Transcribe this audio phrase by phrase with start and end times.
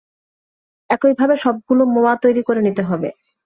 [0.89, 3.09] একইভাবে সবগুলো মোয়া তৈরি করে নিতে হবে।